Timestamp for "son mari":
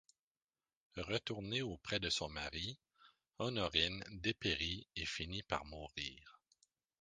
2.09-2.79